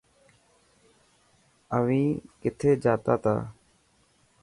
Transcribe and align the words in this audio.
اوهين 1.75 2.05
ڪٿي 2.41 2.71
جاتا 2.83 3.13
تا. 3.23 3.35